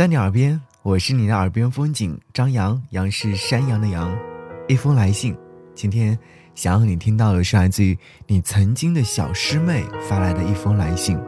[0.00, 4.10] 在你耳边，我是你的耳边风景张扬，杨是山羊的羊。
[4.66, 5.36] 一封来信，
[5.74, 6.18] 今天
[6.54, 11.20] 想要你听到的是来自于你曾经的小师妹发来的一封来信。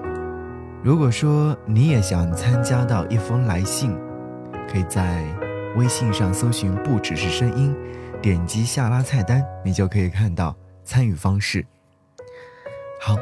[0.82, 3.94] 如果说你也想参加到一封来信，
[4.66, 5.22] 可以在
[5.76, 7.76] 微信上搜寻“不只是声音”，
[8.22, 11.62] 点击下拉菜单，你就可以看到参与方式。
[13.02, 13.18] 好，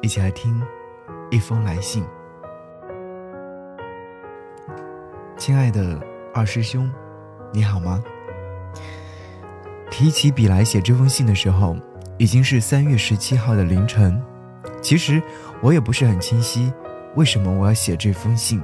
[0.00, 0.60] 一起来听
[1.30, 2.04] 一封来信。
[5.44, 5.98] 亲爱的
[6.32, 6.88] 二师兄，
[7.52, 8.00] 你好吗？
[9.90, 11.74] 提起笔来写这封信的时候，
[12.16, 14.22] 已经是三月十七号的凌晨。
[14.80, 15.20] 其实
[15.60, 16.72] 我也不是很清晰，
[17.16, 18.62] 为什么我要写这封信。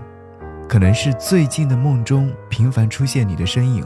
[0.68, 3.84] 可能是最近的梦中频繁出现你的身影，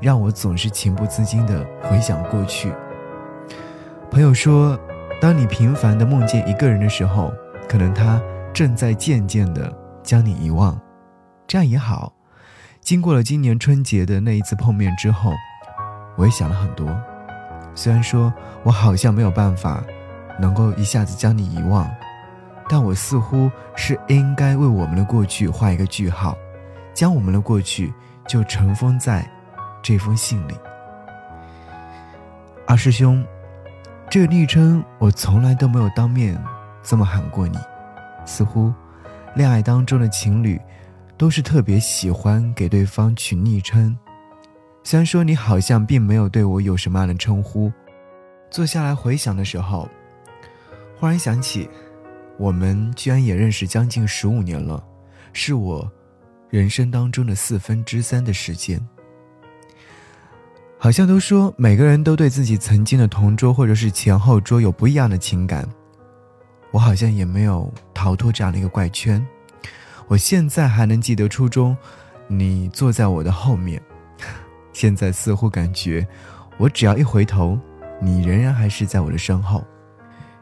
[0.00, 2.72] 让我总是情不自禁地回想过去。
[4.10, 4.76] 朋友说，
[5.20, 7.32] 当你频繁地梦见一个人的时候，
[7.68, 8.20] 可能他
[8.52, 10.76] 正在渐渐地将你遗忘。
[11.50, 12.12] 这样也好。
[12.80, 15.32] 经过了今年春节的那一次碰面之后，
[16.16, 16.96] 我也想了很多。
[17.74, 19.82] 虽然说我好像没有办法
[20.38, 21.90] 能够一下子将你遗忘，
[22.68, 26.38] 但我似乎是应该为我们的过去画一个句号，
[26.94, 27.92] 将我们的过去
[28.28, 29.28] 就尘封在
[29.82, 30.54] 这封信里。
[32.64, 33.26] 二师兄，
[34.08, 36.40] 这个昵称我从来都没有当面
[36.80, 37.58] 这么喊过你，
[38.24, 38.72] 似乎
[39.34, 40.60] 恋爱当中的情侣。
[41.20, 43.94] 都是特别喜欢给对方取昵称，
[44.82, 47.70] 虽然说你好像并没有对我有什么样的称呼。
[48.50, 49.86] 坐下来回想的时候，
[50.98, 51.68] 忽然想起，
[52.38, 54.82] 我们居然也认识将近十五年了，
[55.34, 55.86] 是我
[56.48, 58.80] 人生当中的四分之三的时间。
[60.78, 65.68] 好像都说每个人都对自己曾经的同桌或者是前后桌有不一样的情感，
[66.70, 69.22] 我好像也没有逃脱这样的一个怪圈。
[70.10, 71.76] 我现在还能记得初中，
[72.26, 73.80] 你坐在我的后面。
[74.74, 76.04] 现在似乎感觉，
[76.58, 77.56] 我只要一回头，
[78.00, 79.64] 你仍然还是在我的身后。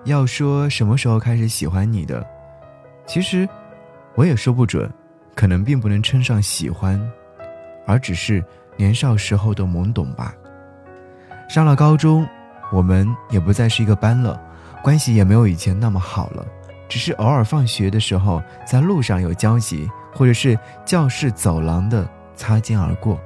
[0.05, 2.27] 要说什么时候开始喜欢你的，
[3.07, 3.47] 其实
[4.15, 4.91] 我也说不准，
[5.34, 6.99] 可能并不能称上喜欢，
[7.87, 8.43] 而只是
[8.75, 10.34] 年少时候的懵懂吧。
[11.47, 12.27] 上了高中，
[12.73, 14.41] 我们也不再是一个班了，
[14.83, 16.47] 关系也没有以前那么好了。
[16.88, 23.21] 只是偶尔放学的时候，在路上有交集，或者是教室走廊的擦肩而过。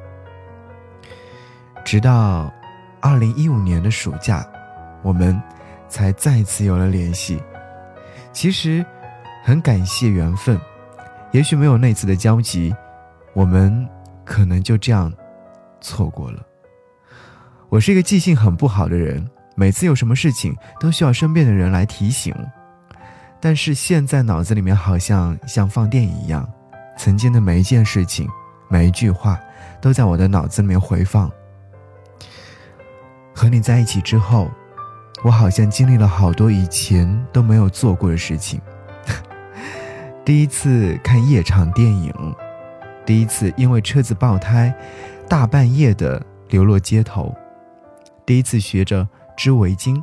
[1.85, 2.53] 直到
[3.01, 4.45] 二零一五年的暑假，
[5.03, 5.41] 我们
[5.89, 7.41] 才再次有了联系。
[8.33, 8.85] 其实
[9.45, 10.59] 很感谢缘分，
[11.31, 12.75] 也许没有那次的交集，
[13.35, 13.89] 我们
[14.25, 15.13] 可能就这样
[15.81, 16.41] 错过了。
[17.69, 22.35] 我是一个记性很不好的人，每次有什么事情都需要身边的人来提醒。
[23.45, 26.49] 但是现在脑子里面好像像放电影一样，
[26.97, 28.29] 曾经的每一件事情、
[28.69, 29.37] 每一句话，
[29.81, 31.29] 都在我的脑子里面回放。
[33.35, 34.49] 和你在一起之后，
[35.25, 38.61] 我好像经历了好多以前都没有做过的事情。
[40.25, 42.15] 第一次看夜场电影，
[43.05, 44.73] 第一次因为车子爆胎，
[45.29, 47.35] 大半夜的流落街头，
[48.25, 50.01] 第一次学着织围巾，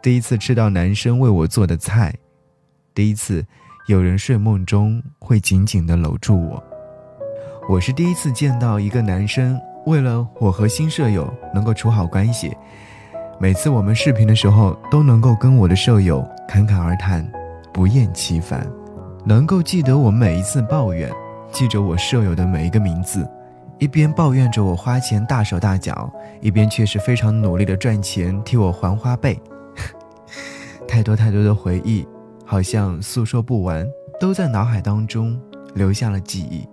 [0.00, 2.14] 第一次吃到男生为我做的菜。
[2.96, 3.44] 第一次，
[3.88, 6.64] 有人睡梦中会紧紧地搂住我。
[7.68, 12.56] 我是第一次见到一个男生为了我和新舍友能够处好关系，
[13.38, 17.30] 每次我们视频的时候都能够跟我的舍友侃侃而谈，
[17.70, 18.66] 不厌其烦，
[19.26, 21.12] 能够记得我每一次抱怨，
[21.52, 23.28] 记着我舍友的每一个名字，
[23.78, 29.38] 一边抱怨着我花钱大手大脚，一边却是非常努力的赚钱替我还花呗。
[30.88, 32.08] 太多太多的回忆。
[32.46, 33.84] 好像诉说不完，
[34.20, 35.38] 都在脑海当中
[35.74, 36.64] 留下了记忆。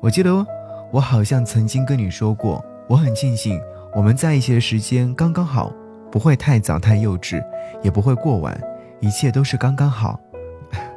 [0.00, 0.46] 我记得
[0.92, 3.58] 我好像曾经跟你说过，我很庆幸
[3.94, 5.72] 我们在一起的时间刚刚好，
[6.12, 7.42] 不会太早太幼稚，
[7.82, 8.60] 也不会过晚，
[9.00, 10.20] 一切都是刚刚好。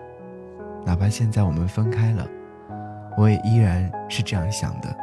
[0.86, 2.28] 哪怕现在我们分开了，
[3.18, 4.94] 我也依然是这样想的。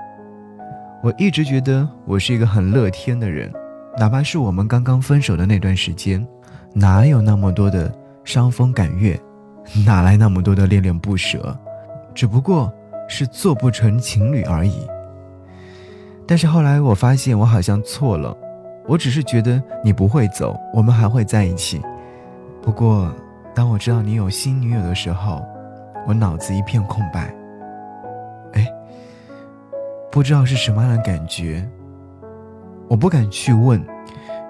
[1.03, 3.51] 我一直觉得我是一个很乐天的人，
[3.99, 6.25] 哪怕是我们刚刚分手的那段时间，
[6.75, 7.91] 哪有那么多的。
[8.27, 9.19] 伤风感月，
[9.87, 11.57] 哪来那么多的恋恋不舍？
[12.13, 12.73] 只不过
[13.09, 14.85] 是做不成情侣而已。
[16.27, 18.37] 但是后来我发现我好像错了，
[18.89, 21.81] 我只是觉得你不会走，我们还会在一起。
[22.61, 23.15] 不过
[23.55, 25.41] 当我知道你有新女友的时候，
[26.05, 27.33] 我脑子一片空白。
[28.55, 28.67] 哎，
[30.11, 31.65] 不知道是什么样的感觉，
[32.89, 33.81] 我不敢去问，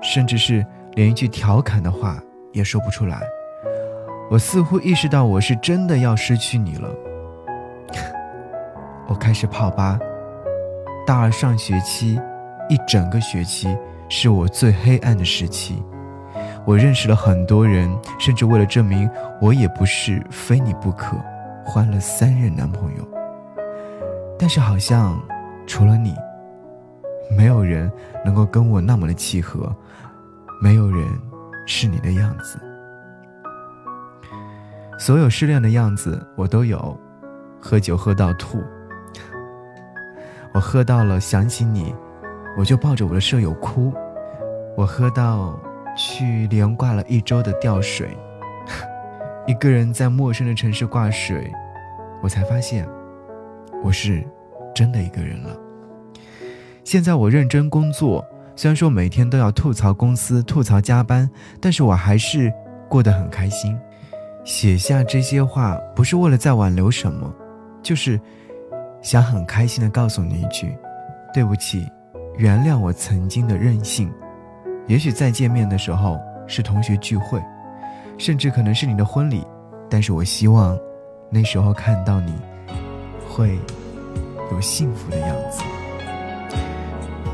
[0.02, 0.64] 甚至是
[0.94, 2.18] 连一句调侃的话
[2.54, 3.20] 也说不出来。
[4.28, 6.90] 我似乎意识到，我是真的要失去你了。
[9.06, 9.98] 我开始泡吧。
[11.06, 12.20] 大二上学期，
[12.68, 13.76] 一整个学期
[14.08, 15.80] 是我最黑暗的时期。
[16.64, 17.88] 我认识了很多人，
[18.18, 19.08] 甚至为了证明
[19.40, 21.16] 我也不是非你不可，
[21.64, 23.08] 换了三任男朋友。
[24.36, 25.16] 但是好像
[25.68, 26.16] 除了你，
[27.36, 27.90] 没有人
[28.24, 29.72] 能够跟我那么的契合，
[30.60, 31.06] 没有人
[31.64, 32.58] 是你的样子。
[34.98, 36.98] 所有失恋的样子我都有，
[37.60, 38.62] 喝酒喝到吐。
[40.52, 41.94] 我喝到了想起你，
[42.58, 43.92] 我就抱着我的舍友哭。
[44.76, 45.58] 我喝到。
[45.98, 48.14] 去连挂了一周的吊水，
[49.48, 51.50] 一个人在陌生的城市挂水，
[52.22, 52.86] 我才发现，
[53.82, 54.22] 我是
[54.74, 55.56] 真的一个人了。
[56.84, 58.22] 现在我认真工作，
[58.54, 61.30] 虽然说每天都要吐槽公司、吐槽加班，
[61.62, 62.52] 但是我还是
[62.90, 63.74] 过得很开心。
[64.46, 67.34] 写下这些话，不是为了再挽留什么，
[67.82, 68.18] 就是
[69.02, 70.78] 想很开心的告诉你一句：
[71.34, 71.90] 对不起，
[72.38, 74.08] 原谅我曾经的任性。
[74.86, 76.16] 也许再见面的时候
[76.46, 77.42] 是同学聚会，
[78.18, 79.44] 甚至可能是你的婚礼，
[79.90, 80.78] 但是我希望
[81.28, 82.32] 那时候看到你
[83.28, 83.58] 会
[84.52, 85.60] 有幸福的样子。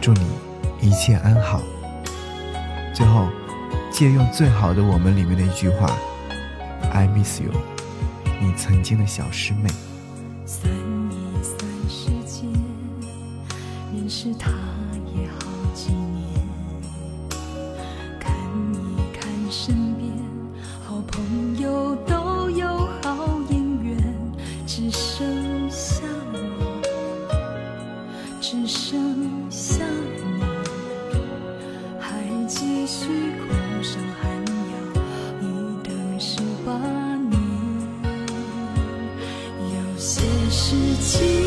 [0.01, 0.27] 祝你
[0.81, 1.61] 一切安好。
[2.95, 3.29] 最后，
[3.91, 5.95] 借用《最好的我们》里面的一句话
[6.91, 7.53] ：“I miss you，
[8.41, 9.71] 你曾经的小师妹。”
[10.45, 11.57] 三一算
[11.89, 12.51] 时间，
[13.95, 14.51] 认识他
[40.53, 41.42] 像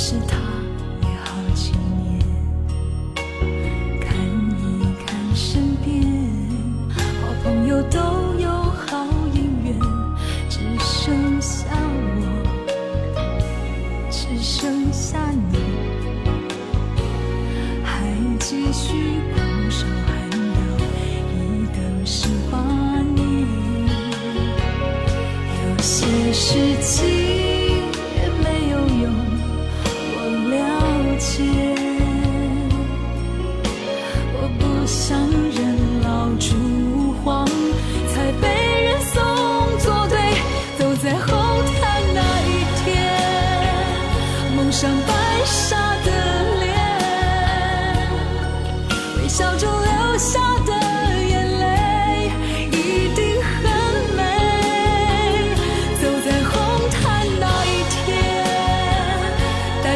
[0.00, 0.49] 是他。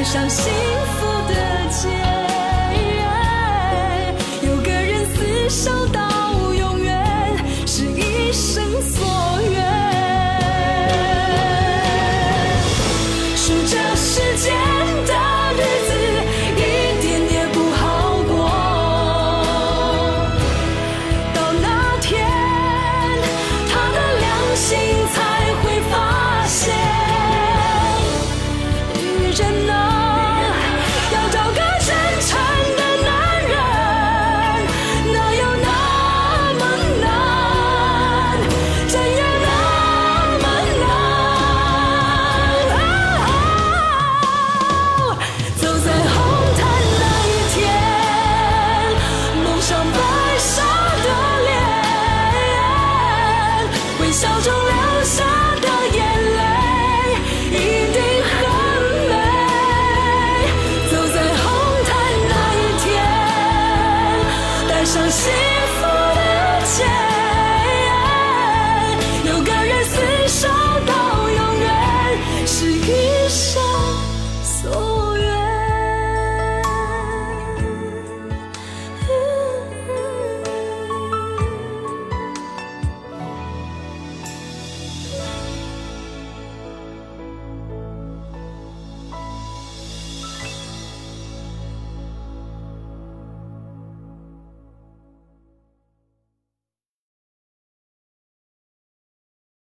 [0.05, 0.53] 上幸
[0.99, 1.35] 福的
[1.71, 2.14] 街。